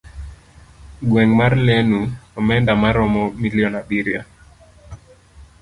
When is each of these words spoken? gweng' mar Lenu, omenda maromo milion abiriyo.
gweng' 1.09 1.33
mar 1.39 1.53
Lenu, 1.67 2.01
omenda 2.39 2.71
maromo 2.81 3.23
milion 3.41 3.73
abiriyo. 3.81 4.21